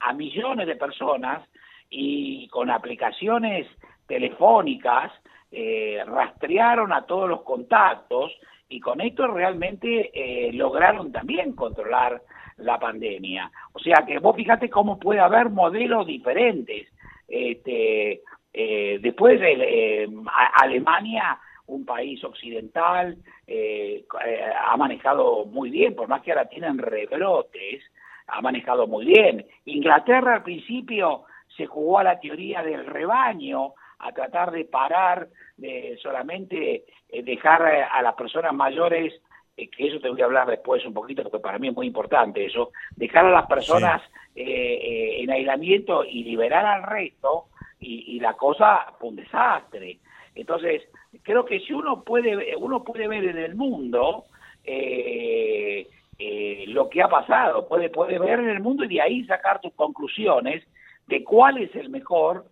a, 0.00 0.12
millones 0.12 0.66
de 0.66 0.76
personas 0.76 1.48
y 1.90 2.48
con 2.48 2.70
aplicaciones 2.70 3.66
telefónicas 4.06 5.12
eh, 5.50 6.02
rastrearon 6.06 6.92
a 6.92 7.06
todos 7.06 7.28
los 7.28 7.42
contactos 7.42 8.32
y 8.68 8.80
con 8.80 9.00
esto 9.00 9.26
realmente 9.26 10.10
eh, 10.12 10.52
lograron 10.52 11.10
también 11.12 11.54
controlar 11.54 12.20
la 12.58 12.78
pandemia. 12.78 13.50
O 13.72 13.78
sea 13.78 14.04
que 14.06 14.18
vos 14.18 14.36
fíjate 14.36 14.68
cómo 14.68 14.98
puede 14.98 15.20
haber 15.20 15.50
modelos 15.50 16.06
diferentes. 16.06 16.88
Este, 17.26 18.22
eh, 18.52 18.98
después 19.00 19.40
de 19.40 20.04
eh, 20.04 20.08
Alemania, 20.54 21.38
un 21.66 21.84
país 21.84 22.22
occidental, 22.24 23.16
eh, 23.46 24.04
ha 24.66 24.76
manejado 24.76 25.44
muy 25.44 25.70
bien, 25.70 25.94
por 25.94 26.08
más 26.08 26.22
que 26.22 26.32
ahora 26.32 26.48
tienen 26.48 26.78
rebrotes, 26.78 27.84
ha 28.26 28.40
manejado 28.40 28.86
muy 28.86 29.06
bien. 29.06 29.46
Inglaterra 29.66 30.36
al 30.36 30.42
principio 30.42 31.24
se 31.56 31.66
jugó 31.66 31.98
a 31.98 32.04
la 32.04 32.20
teoría 32.20 32.62
del 32.62 32.86
rebaño, 32.86 33.74
a 34.00 34.12
tratar 34.12 34.50
de 34.52 34.64
parar, 34.64 35.28
de 35.56 35.98
solamente 36.00 36.84
dejar 37.10 37.62
a 37.90 38.00
las 38.00 38.14
personas 38.14 38.54
mayores 38.54 39.12
eh, 39.12 39.20
que 39.66 39.88
eso 39.88 39.98
te 39.98 40.08
voy 40.08 40.20
a 40.22 40.26
hablar 40.26 40.46
después 40.46 40.84
un 40.86 40.94
poquito, 40.94 41.24
porque 41.24 41.40
para 41.40 41.58
mí 41.58 41.68
es 41.68 41.74
muy 41.74 41.86
importante 41.86 42.44
eso, 42.44 42.70
dejar 42.94 43.26
a 43.26 43.30
las 43.30 43.46
personas 43.46 44.02
eh, 44.36 44.44
eh, 44.44 45.22
en 45.22 45.30
aislamiento 45.30 46.04
y 46.04 46.22
liberar 46.22 46.64
al 46.64 46.84
resto, 46.84 47.46
y, 47.80 48.18
la 48.20 48.34
cosa 48.34 48.92
fue 48.98 49.10
un 49.10 49.16
desastre. 49.16 49.98
Entonces, 50.34 50.82
creo 51.22 51.44
que 51.44 51.60
si 51.60 51.72
uno 51.72 52.02
puede, 52.02 52.56
uno 52.56 52.82
puede 52.82 53.06
ver 53.06 53.24
en 53.24 53.38
el 53.38 53.54
mundo 53.54 54.24
lo 56.66 56.88
que 56.88 57.02
ha 57.02 57.08
pasado, 57.08 57.68
puede, 57.68 57.88
puede 57.88 58.18
ver 58.18 58.40
en 58.40 58.48
el 58.48 58.60
mundo 58.60 58.84
y 58.84 58.88
de 58.88 59.00
ahí 59.00 59.24
sacar 59.26 59.60
tus 59.60 59.72
conclusiones 59.74 60.64
de 61.06 61.22
cuál 61.22 61.58
es 61.58 61.74
el 61.76 61.88
mejor 61.88 62.46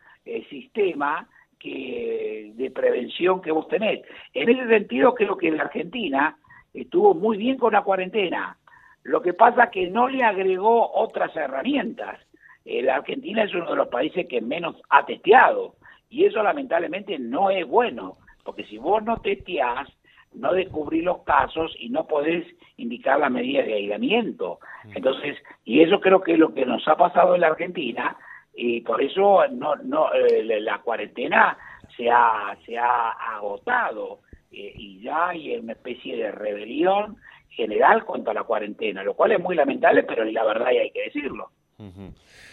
sistema 0.48 1.28
que, 1.58 2.52
de 2.54 2.70
prevención 2.70 3.42
que 3.42 3.50
vos 3.50 3.66
tenés. 3.66 4.02
En 4.32 4.48
ese 4.48 4.68
sentido, 4.68 5.14
creo 5.14 5.36
que 5.36 5.48
en 5.48 5.56
la 5.56 5.64
Argentina 5.64 6.36
estuvo 6.82 7.14
muy 7.14 7.36
bien 7.36 7.58
con 7.58 7.72
la 7.72 7.82
cuarentena. 7.82 8.56
Lo 9.02 9.22
que 9.22 9.34
pasa 9.34 9.64
es 9.64 9.70
que 9.70 9.90
no 9.90 10.08
le 10.08 10.24
agregó 10.24 10.92
otras 10.92 11.34
herramientas. 11.36 12.18
Eh, 12.64 12.82
la 12.82 12.96
Argentina 12.96 13.44
es 13.44 13.54
uno 13.54 13.70
de 13.70 13.76
los 13.76 13.88
países 13.88 14.26
que 14.28 14.40
menos 14.40 14.76
ha 14.90 15.06
testeado 15.06 15.76
y 16.10 16.24
eso 16.24 16.42
lamentablemente 16.42 17.18
no 17.18 17.50
es 17.50 17.66
bueno, 17.66 18.16
porque 18.44 18.64
si 18.64 18.78
vos 18.78 19.02
no 19.02 19.18
testeás, 19.18 19.88
no 20.34 20.52
descubrís 20.52 21.04
los 21.04 21.22
casos 21.22 21.74
y 21.78 21.88
no 21.88 22.06
podés 22.06 22.46
indicar 22.76 23.18
la 23.18 23.30
medida 23.30 23.62
de 23.62 23.74
aislamiento. 23.74 24.58
Entonces, 24.94 25.36
y 25.64 25.80
eso 25.80 26.00
creo 26.00 26.20
que 26.20 26.32
es 26.32 26.38
lo 26.38 26.52
que 26.52 26.66
nos 26.66 26.86
ha 26.88 26.96
pasado 26.96 27.34
en 27.34 27.40
la 27.40 27.48
Argentina 27.48 28.16
y 28.54 28.80
por 28.82 29.02
eso 29.02 29.46
no, 29.48 29.76
no 29.76 30.12
eh, 30.12 30.60
la 30.60 30.78
cuarentena 30.78 31.56
se 31.96 32.10
ha, 32.10 32.56
se 32.64 32.76
ha 32.76 33.10
agotado. 33.10 34.20
Eh, 34.56 34.72
y 34.74 35.00
ya 35.02 35.28
hay 35.28 35.54
una 35.56 35.72
especie 35.72 36.16
de 36.16 36.32
rebelión 36.32 37.16
general 37.50 38.06
contra 38.06 38.32
la 38.32 38.44
cuarentena, 38.44 39.04
lo 39.04 39.14
cual 39.14 39.32
es 39.32 39.40
muy 39.40 39.54
lamentable, 39.54 40.02
pero 40.02 40.24
la 40.24 40.44
verdad 40.44 40.68
hay 40.68 40.90
que 40.92 41.02
decirlo. 41.02 41.50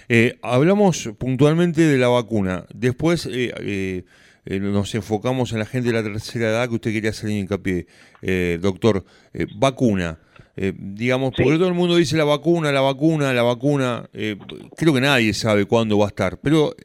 Eh, 0.09 0.37
hablamos 0.41 1.09
puntualmente 1.17 1.81
de 1.81 1.97
la 1.97 2.09
vacuna. 2.09 2.65
Después 2.73 3.29
eh, 3.31 4.03
nos 4.45 4.93
enfocamos 4.95 5.53
en 5.53 5.59
la 5.59 5.65
gente 5.65 5.87
de 5.87 5.93
la 5.93 6.03
tercera 6.03 6.49
edad 6.49 6.67
que 6.67 6.75
usted 6.75 6.91
quería 6.91 7.11
hacer 7.11 7.29
hincapié. 7.29 7.87
doctor, 8.59 9.05
vacuna. 9.55 10.19
digamos, 10.57 11.31
porque 11.37 11.57
todo 11.57 11.69
el 11.69 11.73
mundo 11.73 11.95
dice 11.95 12.17
la 12.17 12.25
vacuna, 12.25 12.73
la 12.73 12.81
vacuna, 12.81 13.31
la 13.31 13.43
vacuna. 13.43 14.09
creo 14.11 14.93
que 14.93 15.01
nadie 15.01 15.33
sabe 15.33 15.65
cuándo 15.65 15.97
va 15.97 16.05
a 16.05 16.09
estar, 16.09 16.37
pero 16.41 16.75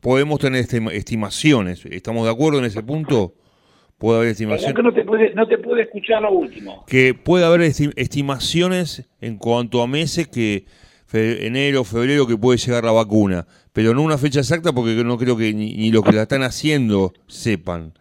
podemos 0.00 0.38
tener 0.38 0.64
estimaciones. 0.92 1.84
¿Estamos 1.84 2.24
de 2.24 2.30
acuerdo 2.30 2.58
en 2.58 2.64
ese 2.64 2.82
punto? 2.82 3.34
Puede 4.00 4.16
haber 4.16 4.30
estimaciones. 4.30 4.74
Que 4.74 4.82
no 4.82 4.94
te, 4.94 5.04
puede, 5.04 5.34
no 5.34 5.46
te 5.46 5.58
puede 5.58 5.82
escuchar 5.82 6.22
lo 6.22 6.32
último. 6.32 6.86
Que 6.86 7.12
puede 7.12 7.44
haber 7.44 7.60
estimaciones 7.60 9.06
en 9.20 9.36
cuanto 9.36 9.82
a 9.82 9.86
meses 9.86 10.26
que 10.26 10.64
enero, 11.12 11.84
febrero 11.84 12.26
que 12.26 12.38
puede 12.38 12.56
llegar 12.56 12.82
la 12.82 12.92
vacuna, 12.92 13.46
pero 13.74 13.92
no 13.92 14.00
una 14.00 14.16
fecha 14.16 14.40
exacta 14.40 14.72
porque 14.72 14.94
no 15.04 15.18
creo 15.18 15.36
que 15.36 15.52
ni, 15.52 15.74
ni 15.74 15.90
los 15.90 16.02
que 16.02 16.12
la 16.12 16.22
están 16.22 16.42
haciendo 16.42 17.12
sepan. 17.26 17.92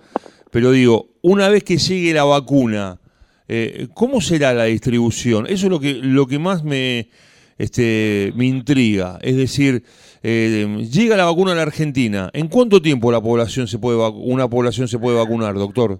Pero 0.51 0.72
digo, 0.72 1.10
una 1.22 1.50
vez 1.50 1.65
que 1.65 1.77
llegue 1.77 2.13
la 2.13 2.24
vacuna, 2.24 3.01
eh, 3.50 3.89
¿cómo 3.94 4.22
será 4.22 4.53
la 4.53 4.63
distribución? 4.65 5.48
Eso 5.48 5.65
es 5.65 5.70
lo 5.70 5.82
que, 5.82 5.96
lo 5.96 6.27
que 6.27 6.39
más 6.39 6.63
me, 6.63 7.10
este, 7.58 8.32
me 8.38 8.46
intriga. 8.46 9.20
Es 9.22 9.36
decir, 9.36 9.84
eh, 10.23 10.65
llega 10.91 11.17
la 11.17 11.25
vacuna 11.25 11.53
a 11.53 11.55
la 11.55 11.61
Argentina. 11.63 12.29
¿En 12.33 12.47
cuánto 12.47 12.81
tiempo 12.81 13.11
la 13.11 13.21
población 13.21 13.67
se 13.67 13.79
puede 13.79 13.97
una 14.09 14.47
población 14.47 14.88
se 14.88 14.99
puede 14.99 15.17
vacunar, 15.17 15.55
doctor? 15.55 15.99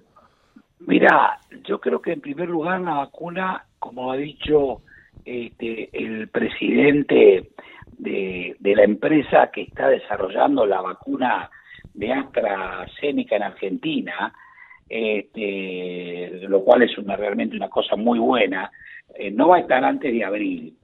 Mira, 0.86 1.40
yo 1.66 1.80
creo 1.80 2.02
que 2.02 2.14
en 2.14 2.22
primer 2.22 2.50
lugar 2.50 2.82
la 2.82 2.96
vacuna, 2.96 3.66
como 3.78 4.12
ha 4.12 4.18
dicho 4.18 4.82
este, 5.26 5.90
el 5.94 6.28
presidente 6.30 7.52
de, 7.98 8.56
de 8.60 8.76
la 8.76 8.84
empresa 8.84 9.50
que 9.54 9.64
está 9.64 9.90
desarrollando 9.90 10.66
la 10.66 10.82
vacuna 10.82 11.50
de 11.94 12.14
AstraZeneca 12.14 13.36
en 13.36 13.44
Argentina, 13.44 14.34
este, 14.88 16.40
lo 16.48 16.64
cual 16.64 16.84
es 16.84 16.98
una, 16.98 17.16
realmente 17.16 17.56
una 17.56 17.70
cosa 17.70 17.96
muy 17.96 18.20
buena, 18.20 18.72
eh, 19.16 19.32
no 19.32 19.50
va 19.50 19.58
a 19.58 19.60
estar 19.60 19.84
antes 19.84 20.12
de 20.12 20.24
abril. 20.24 20.76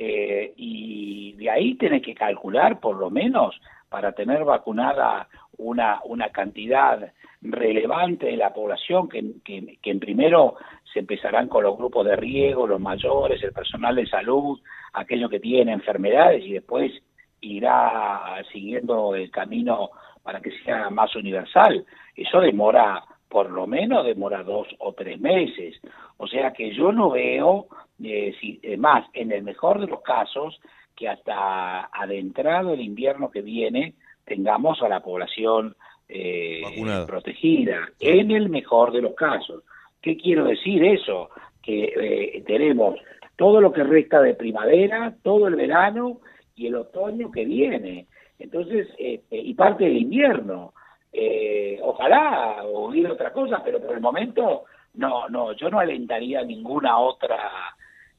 Eh, 0.00 0.52
y 0.56 1.32
de 1.32 1.50
ahí 1.50 1.74
tenés 1.74 2.02
que 2.02 2.14
calcular, 2.14 2.78
por 2.78 2.96
lo 2.96 3.10
menos, 3.10 3.60
para 3.88 4.12
tener 4.12 4.44
vacunada 4.44 5.26
una, 5.56 6.00
una 6.04 6.28
cantidad 6.28 7.12
relevante 7.42 8.26
de 8.26 8.36
la 8.36 8.54
población, 8.54 9.08
que, 9.08 9.24
que, 9.44 9.76
que 9.82 9.94
primero 9.96 10.54
se 10.92 11.00
empezarán 11.00 11.48
con 11.48 11.64
los 11.64 11.76
grupos 11.76 12.06
de 12.06 12.14
riesgo, 12.14 12.68
los 12.68 12.80
mayores, 12.80 13.42
el 13.42 13.52
personal 13.52 13.96
de 13.96 14.06
salud, 14.06 14.60
aquellos 14.92 15.28
que 15.30 15.40
tienen 15.40 15.74
enfermedades, 15.74 16.44
y 16.44 16.52
después 16.52 16.92
irá 17.40 18.40
siguiendo 18.52 19.16
el 19.16 19.32
camino 19.32 19.90
para 20.22 20.40
que 20.40 20.52
sea 20.64 20.90
más 20.90 21.14
universal. 21.16 21.84
Eso 22.14 22.40
demora, 22.40 23.02
por 23.28 23.50
lo 23.50 23.66
menos 23.66 24.06
demora 24.06 24.42
dos 24.42 24.68
o 24.78 24.92
tres 24.92 25.20
meses. 25.20 25.80
O 26.16 26.26
sea 26.26 26.52
que 26.52 26.74
yo 26.74 26.92
no 26.92 27.10
veo, 27.10 27.66
eh, 28.02 28.34
si, 28.40 28.60
más, 28.78 29.06
en 29.12 29.32
el 29.32 29.42
mejor 29.42 29.80
de 29.80 29.86
los 29.86 30.02
casos, 30.02 30.60
que 30.96 31.08
hasta 31.08 31.88
adentrado 31.92 32.72
el 32.72 32.80
invierno 32.80 33.30
que 33.30 33.42
viene 33.42 33.94
tengamos 34.24 34.82
a 34.82 34.88
la 34.88 35.00
población 35.00 35.76
eh, 36.08 36.62
protegida, 37.06 37.90
en 38.00 38.30
el 38.30 38.48
mejor 38.48 38.92
de 38.92 39.02
los 39.02 39.14
casos. 39.14 39.62
¿Qué 40.00 40.16
quiero 40.16 40.44
decir 40.44 40.84
eso? 40.84 41.30
Que 41.62 41.84
eh, 41.84 42.44
tenemos 42.46 42.98
todo 43.36 43.60
lo 43.60 43.72
que 43.72 43.84
resta 43.84 44.20
de 44.20 44.34
primavera, 44.34 45.14
todo 45.22 45.48
el 45.48 45.54
verano 45.54 46.20
y 46.56 46.66
el 46.66 46.76
otoño 46.76 47.30
que 47.30 47.44
viene. 47.44 48.06
Entonces, 48.38 48.88
eh, 48.98 49.20
y 49.30 49.54
parte 49.54 49.84
del 49.84 49.98
invierno. 49.98 50.72
Eh, 51.12 51.78
ojalá 51.82 52.62
hubiera 52.66 53.12
otra 53.12 53.32
cosa, 53.32 53.62
pero 53.64 53.80
por 53.80 53.94
el 53.94 54.00
momento 54.00 54.64
no, 54.94 55.28
no, 55.28 55.52
yo 55.52 55.70
no 55.70 55.80
alentaría 55.80 56.42
ninguna 56.42 56.98
otra 56.98 57.38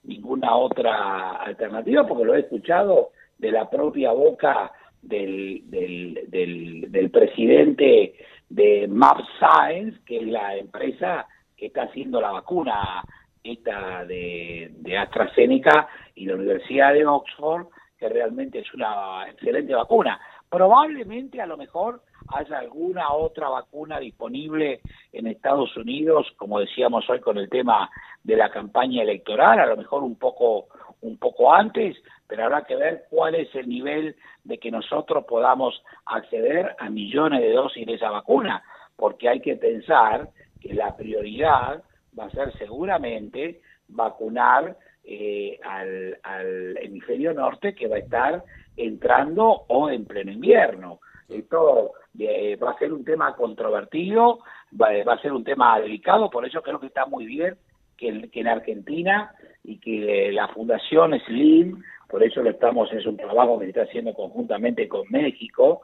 ninguna 0.04 0.56
otra 0.56 1.34
alternativa 1.34 2.08
porque 2.08 2.26
lo 2.26 2.36
he 2.36 2.40
escuchado 2.40 3.10
de 3.38 3.52
la 3.52 3.70
propia 3.70 4.12
boca 4.12 4.72
del, 5.02 5.62
del, 5.70 6.26
del, 6.28 6.92
del 6.92 7.12
presidente 7.12 8.16
de 8.50 8.88
Map 8.88 9.20
Science, 9.38 10.00
que 10.06 10.18
es 10.18 10.28
la 10.28 10.56
empresa 10.56 11.28
que 11.56 11.68
está 11.68 11.84
haciendo 11.84 12.20
la 12.22 12.32
vacuna 12.32 13.04
esta 13.44 14.06
de, 14.06 14.72
de 14.78 14.98
AstraZeneca 14.98 15.88
y 16.16 16.26
la 16.26 16.36
Universidad 16.36 16.94
de 16.94 17.06
Oxford, 17.06 17.68
que 17.98 18.10
realmente 18.10 18.60
es 18.60 18.74
una 18.74 19.30
excelente 19.30 19.74
vacuna. 19.74 20.20
Probablemente 20.50 21.42
a 21.42 21.46
lo 21.46 21.58
mejor 21.58 22.02
haya 22.32 22.60
alguna 22.60 23.14
otra 23.14 23.50
vacuna 23.50 24.00
disponible 24.00 24.82
en 25.12 25.28
Estados 25.28 25.76
Unidos, 25.78 26.28
como 26.38 26.60
decíamos 26.60 27.10
hoy 27.10 27.20
con 27.20 27.38
el 27.38 27.50
tema 27.50 27.90
de 28.24 28.36
la 28.36 28.50
campaña 28.50 29.04
electoral, 29.04 29.60
a 29.60 29.66
lo 29.66 29.78
mejor 29.78 30.04
un 30.04 30.16
poco 30.16 30.68
un 31.02 31.18
poco 31.18 31.54
antes, 31.54 31.98
pero 32.28 32.44
habrá 32.44 32.64
que 32.64 32.76
ver 32.76 33.06
cuál 33.10 33.36
es 33.36 33.54
el 33.56 33.70
nivel 33.70 34.16
de 34.44 34.58
que 34.58 34.72
nosotros 34.72 35.26
podamos 35.26 35.82
acceder 36.06 36.76
a 36.78 36.90
millones 36.90 37.42
de 37.42 37.54
dosis 37.54 37.86
de 37.86 37.94
esa 37.94 38.10
vacuna, 38.10 38.64
porque 38.96 39.30
hay 39.30 39.40
que 39.40 39.56
pensar 39.56 40.30
que 40.60 40.74
la 40.74 40.96
prioridad 40.96 41.84
va 42.18 42.26
a 42.26 42.32
ser 42.32 42.52
seguramente 42.58 43.62
vacunar 43.88 44.78
eh, 45.04 45.58
al, 45.64 46.20
al, 46.22 46.78
hemisferio 46.78 47.34
norte 47.34 47.74
que 47.74 47.88
va 47.88 47.96
a 47.96 48.00
estar 48.00 48.44
entrando 48.76 49.64
o 49.68 49.90
en 49.90 50.06
pleno 50.06 50.32
invierno. 50.32 51.00
Esto 51.30 51.94
eh, 52.18 52.56
va 52.56 52.72
a 52.72 52.78
ser 52.78 52.92
un 52.92 53.06
tema 53.06 53.36
controvertido, 53.36 54.40
va, 54.80 54.88
a 54.90 55.22
ser 55.22 55.32
un 55.32 55.44
tema 55.44 55.80
delicado, 55.80 56.30
por 56.30 56.46
eso 56.46 56.62
creo 56.62 56.80
que 56.80 56.88
está 56.88 57.06
muy 57.06 57.26
bien 57.26 57.56
que, 57.98 58.30
en 58.32 58.48
Argentina 58.48 59.32
y 59.64 59.80
que 59.80 60.32
la 60.32 60.48
Fundación 60.50 61.20
SLIM, 61.28 61.84
por 62.08 62.24
eso 62.24 62.42
lo 62.42 62.50
estamos, 62.50 62.92
es 62.94 63.06
un 63.06 63.18
trabajo 63.18 63.60
que 63.60 63.66
se 63.66 63.70
está 63.70 63.84
haciendo 63.84 64.14
conjuntamente 64.14 64.88
con 64.88 65.04
México, 65.10 65.82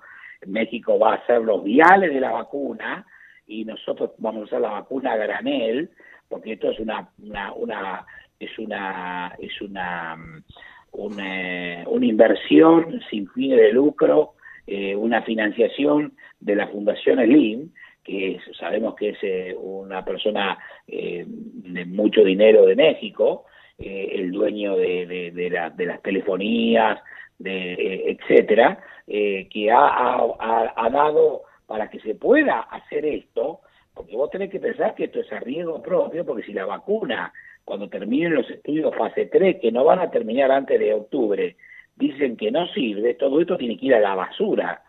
México 0.48 0.98
va 0.98 1.14
a 1.14 1.18
hacer 1.18 1.42
los 1.42 1.64
viales 1.64 2.14
de 2.14 2.20
la 2.20 2.32
vacuna 2.32 3.06
y 3.46 3.66
nosotros 3.66 4.12
vamos 4.18 4.42
a 4.42 4.46
usar 4.46 4.62
la 4.62 4.72
vacuna 4.72 5.16
granel, 5.16 5.92
porque 6.28 6.54
esto 6.54 6.72
es 6.72 6.80
una, 6.80 7.10
una, 7.20 7.54
una 7.54 8.06
es 8.40 8.58
una 8.60 9.36
es 9.40 9.62
una 9.62 10.18
una, 10.92 11.84
una 11.88 12.06
inversión 12.06 13.02
sin 13.10 13.28
fines 13.30 13.60
de 13.60 13.74
lucro, 13.74 14.35
eh, 14.68 14.96
una 14.96 15.22
financiación 15.24 16.14
de 16.40 16.56
la 16.56 16.68
Fundación 16.68 17.20
Slim, 17.20 17.72
que 18.04 18.40
sabemos 18.60 18.96
que 18.96 19.10
es 19.10 19.18
eh, 19.24 19.56
una 19.60 20.06
persona 20.06 20.58
eh, 20.88 21.26
de 21.28 21.86
mucho 21.86 22.24
dinero 22.24 22.66
de 22.66 22.76
México, 22.76 23.46
eh, 23.78 24.12
el 24.14 24.32
dueño 24.32 24.76
de, 24.78 25.06
de, 25.06 25.32
de, 25.32 25.50
la, 25.50 25.70
de, 25.72 25.86
las 25.86 26.02
telefonías, 26.02 27.00
de, 27.40 27.74
eh, 27.74 28.04
etcétera, 28.12 28.80
que 29.08 29.72
ha, 29.72 29.88
ha, 29.88 30.74
ha 30.76 30.90
dado 30.90 31.44
para 31.68 31.90
que 31.90 32.00
se 32.00 32.16
pueda 32.16 32.62
hacer 32.62 33.06
esto, 33.06 33.62
porque 33.94 34.16
vos 34.16 34.30
tenés 34.32 34.50
que 34.50 34.60
pensar 34.60 34.96
que 34.96 35.06
esto 35.06 35.20
es 35.20 35.32
a 35.32 35.40
riesgo 35.40 35.82
propio, 35.82 36.26
porque 36.26 36.44
si 36.44 36.54
la 36.54 36.66
vacuna 36.66 37.32
cuando 37.66 37.90
terminen 37.90 38.36
los 38.36 38.50
estudios 38.50 38.96
fase 38.96 39.26
3, 39.26 39.58
que 39.60 39.72
no 39.72 39.84
van 39.84 40.00
a 40.00 40.12
terminar 40.12 40.52
antes 40.52 40.80
de 40.80 40.94
octubre, 40.94 41.56
dicen 41.96 42.38
que 42.38 42.52
no 42.52 42.68
sirve, 42.68 43.16
todo 43.16 43.42
esto 43.42 43.58
tiene 43.58 43.78
que 43.78 43.88
ir 43.88 43.96
a 43.96 44.00
la 44.00 44.16
basura, 44.16 44.84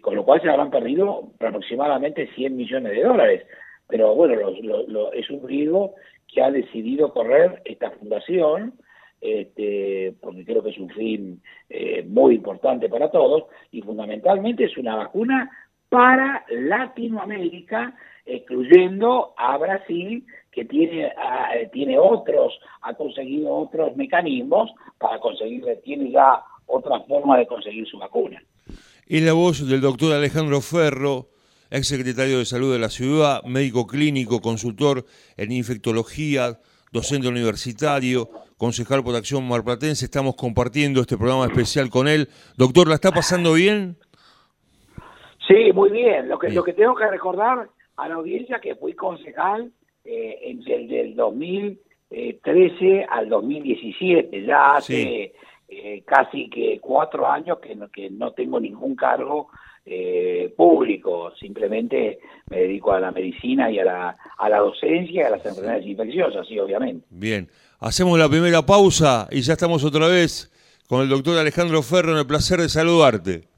con 0.00 0.14
lo 0.14 0.24
cual 0.24 0.40
se 0.40 0.48
habrán 0.48 0.70
perdido 0.70 1.32
aproximadamente 1.34 2.28
100 2.34 2.56
millones 2.56 2.92
de 2.92 3.02
dólares. 3.02 3.46
Pero 3.88 4.14
bueno, 4.14 4.50
lo, 4.62 4.86
lo, 4.86 5.12
es 5.12 5.30
un 5.30 5.46
riesgo 5.46 5.94
que 6.26 6.42
ha 6.42 6.50
decidido 6.50 7.12
correr 7.12 7.62
esta 7.64 7.90
fundación, 7.92 8.74
este, 9.20 10.14
porque 10.20 10.44
creo 10.44 10.62
que 10.62 10.70
es 10.70 10.78
un 10.78 10.90
fin 10.90 11.42
eh, 11.70 12.04
muy 12.06 12.34
importante 12.34 12.88
para 12.88 13.10
todos, 13.10 13.44
y 13.70 13.82
fundamentalmente 13.82 14.64
es 14.64 14.76
una 14.76 14.96
vacuna 14.96 15.50
para 15.88 16.44
Latinoamérica, 16.48 17.94
excluyendo 18.26 19.32
a 19.36 19.56
Brasil, 19.56 20.26
que 20.50 20.64
tiene, 20.64 21.12
tiene 21.72 21.98
otros, 21.98 22.58
ha 22.82 22.94
conseguido 22.94 23.54
otros 23.54 23.96
mecanismos 23.96 24.70
para 24.98 25.18
conseguir, 25.20 25.64
tiene 25.84 26.10
ya 26.10 26.42
otra 26.66 27.00
forma 27.00 27.38
de 27.38 27.46
conseguir 27.46 27.86
su 27.86 27.98
vacuna. 27.98 28.42
Y 29.06 29.20
la 29.20 29.34
voz 29.34 29.68
del 29.68 29.80
doctor 29.80 30.12
Alejandro 30.14 30.60
Ferro, 30.60 31.28
ex 31.70 31.86
secretario 31.86 32.38
de 32.38 32.44
Salud 32.44 32.72
de 32.72 32.78
la 32.78 32.88
Ciudad, 32.88 33.42
médico 33.44 33.86
clínico, 33.86 34.40
consultor 34.40 35.04
en 35.36 35.52
infectología, 35.52 36.58
docente 36.92 37.28
universitario, 37.28 38.30
concejal 38.56 39.04
por 39.04 39.14
Acción 39.14 39.46
Marplatense. 39.46 40.06
Estamos 40.06 40.34
compartiendo 40.34 41.00
este 41.00 41.16
programa 41.16 41.44
especial 41.44 41.90
con 41.90 42.08
él. 42.08 42.28
Doctor, 42.56 42.88
¿la 42.88 42.94
está 42.94 43.12
pasando 43.12 43.52
bien? 43.52 43.96
Sí, 45.46 45.72
muy 45.72 45.90
bien. 45.90 46.28
Lo 46.28 46.38
que, 46.38 46.48
bien. 46.48 46.56
Lo 46.56 46.64
que 46.64 46.72
tengo 46.72 46.94
que 46.94 47.06
recordar 47.06 47.68
a 47.96 48.08
la 48.08 48.14
audiencia 48.16 48.60
que 48.60 48.76
fui 48.76 48.94
concejal 48.94 49.72
eh, 50.04 50.38
entre 50.42 50.86
del 50.86 51.16
2013 51.16 53.06
al 53.08 53.28
2017, 53.28 54.44
ya 54.44 54.74
hace 54.74 54.94
sí. 54.94 55.32
eh, 55.68 56.02
casi 56.06 56.48
que 56.48 56.78
cuatro 56.80 57.26
años 57.26 57.58
que 57.58 57.74
no, 57.74 57.88
que 57.88 58.10
no 58.10 58.32
tengo 58.32 58.60
ningún 58.60 58.94
cargo 58.94 59.48
eh, 59.84 60.52
público, 60.56 61.32
simplemente 61.38 62.18
me 62.50 62.58
dedico 62.58 62.92
a 62.92 63.00
la 63.00 63.12
medicina 63.12 63.70
y 63.70 63.78
a 63.78 63.84
la, 63.84 64.16
a 64.36 64.48
la 64.48 64.58
docencia 64.58 65.22
y 65.22 65.24
a 65.24 65.30
las 65.30 65.46
enfermedades 65.46 65.86
infecciosas, 65.86 66.46
sí, 66.46 66.58
obviamente. 66.58 67.06
Bien, 67.10 67.48
hacemos 67.78 68.18
la 68.18 68.28
primera 68.28 68.66
pausa 68.66 69.28
y 69.30 69.42
ya 69.42 69.52
estamos 69.52 69.84
otra 69.84 70.08
vez 70.08 70.52
con 70.88 71.02
el 71.02 71.08
doctor 71.08 71.38
Alejandro 71.38 71.82
Ferro 71.82 72.12
en 72.12 72.18
el 72.18 72.26
placer 72.26 72.60
de 72.60 72.68
saludarte. 72.68 73.48